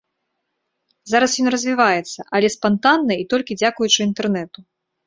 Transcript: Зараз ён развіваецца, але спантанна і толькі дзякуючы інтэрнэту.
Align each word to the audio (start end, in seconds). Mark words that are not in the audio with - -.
Зараз 1.11 1.31
ён 1.45 1.51
развіваецца, 1.57 2.19
але 2.39 2.47
спантанна 2.57 3.13
і 3.27 3.31
толькі 3.37 3.61
дзякуючы 3.65 3.97
інтэрнэту. 4.09 4.59